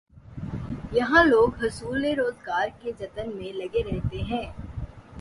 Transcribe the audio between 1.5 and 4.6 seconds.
حصول روزگار کے جتن میں لگے رہتے ہیں۔